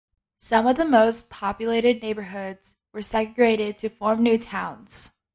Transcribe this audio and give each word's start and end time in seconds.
Some 0.39 0.65
of 0.65 0.77
the 0.77 0.85
most 0.85 1.29
populated 1.29 2.01
neighborhoods 2.01 2.73
were 2.91 3.03
segregated 3.03 3.77
to 3.77 3.89
form 3.89 4.23
new 4.23 4.39
towns. 4.39 5.11